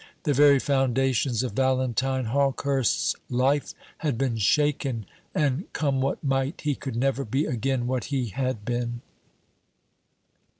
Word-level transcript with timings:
The 0.23 0.33
very 0.33 0.57
foundations 0.57 1.43
of 1.43 1.51
Valentine 1.51 2.25
Hawkehurst's 2.25 3.15
life 3.29 3.75
had 3.99 4.17
been 4.17 4.37
shaken, 4.39 5.05
and, 5.35 5.71
come 5.73 6.01
what 6.01 6.23
might, 6.23 6.61
he 6.61 6.73
could 6.73 6.95
never 6.95 7.23
be 7.23 7.45
again 7.45 7.85
what 7.85 8.05
he 8.05 8.29
had 8.29 8.65
been. 8.65 9.01